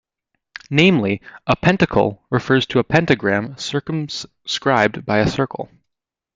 [0.71, 5.69] Namely, a "pentacle" refers to a "pentagram" circumscribed by a circle.